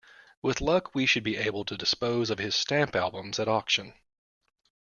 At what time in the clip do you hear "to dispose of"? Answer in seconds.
1.63-2.39